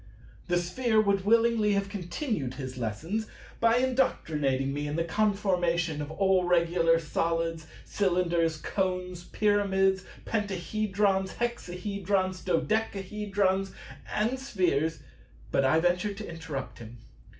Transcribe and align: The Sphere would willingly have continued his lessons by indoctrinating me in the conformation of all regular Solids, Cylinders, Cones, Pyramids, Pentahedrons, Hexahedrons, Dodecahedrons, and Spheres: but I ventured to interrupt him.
The 0.47 0.57
Sphere 0.57 0.99
would 1.01 1.25
willingly 1.25 1.73
have 1.73 1.87
continued 1.87 2.55
his 2.55 2.75
lessons 2.75 3.27
by 3.59 3.75
indoctrinating 3.77 4.73
me 4.73 4.87
in 4.87 4.95
the 4.95 5.03
conformation 5.03 6.01
of 6.01 6.09
all 6.09 6.43
regular 6.43 6.97
Solids, 6.97 7.67
Cylinders, 7.85 8.57
Cones, 8.57 9.25
Pyramids, 9.25 10.03
Pentahedrons, 10.25 11.35
Hexahedrons, 11.35 12.43
Dodecahedrons, 12.43 13.73
and 14.11 14.39
Spheres: 14.39 15.01
but 15.51 15.63
I 15.63 15.79
ventured 15.79 16.17
to 16.17 16.27
interrupt 16.27 16.79
him. 16.79 16.97